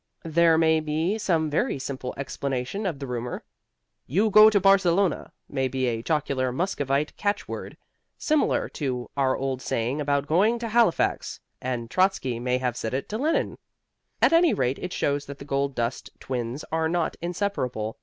There 0.25 0.57
may 0.57 0.79
be 0.79 1.19
some 1.19 1.47
very 1.47 1.77
simple 1.77 2.11
explanation 2.17 2.87
of 2.87 2.97
the 2.97 3.05
rumor. 3.05 3.43
"You 4.07 4.31
go 4.31 4.49
to 4.49 4.59
Barcelona!" 4.59 5.31
may 5.47 5.67
be 5.67 5.85
a 5.85 6.01
jocular 6.01 6.51
Muscovite 6.51 7.15
catchword, 7.17 7.77
similar 8.17 8.67
to 8.69 9.11
our 9.15 9.37
old 9.37 9.61
saying 9.61 10.01
about 10.01 10.25
going 10.25 10.57
to 10.57 10.69
Halifax, 10.69 11.39
and 11.61 11.87
Trotzky 11.91 12.39
may 12.39 12.57
have 12.57 12.75
said 12.75 12.95
it 12.95 13.09
to 13.09 13.19
Lenine. 13.19 13.59
At 14.23 14.33
any 14.33 14.55
rate 14.55 14.79
it 14.79 14.91
shows 14.91 15.27
that 15.27 15.37
the 15.37 15.45
gold 15.45 15.75
dust 15.75 16.09
twins 16.19 16.65
are 16.71 16.89
not 16.89 17.15
inseparable. 17.21 17.95